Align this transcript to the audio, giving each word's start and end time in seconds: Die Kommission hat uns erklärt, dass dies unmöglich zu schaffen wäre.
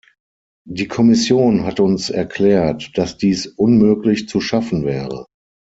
Die 0.67 0.87
Kommission 0.87 1.63
hat 1.63 1.79
uns 1.79 2.09
erklärt, 2.09 2.89
dass 2.97 3.17
dies 3.17 3.45
unmöglich 3.45 4.27
zu 4.27 4.41
schaffen 4.41 4.83
wäre. 4.83 5.27